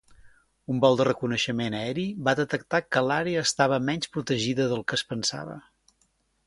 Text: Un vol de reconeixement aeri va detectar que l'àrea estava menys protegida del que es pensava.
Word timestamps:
Un 0.75 0.79
vol 0.85 0.95
de 1.01 1.05
reconeixement 1.09 1.77
aeri 1.81 2.05
va 2.29 2.35
detectar 2.41 2.81
que 2.95 3.05
l'àrea 3.11 3.45
estava 3.51 3.81
menys 3.91 4.13
protegida 4.17 4.69
del 4.75 4.87
que 4.89 5.03
es 5.03 5.07
pensava. 5.13 5.63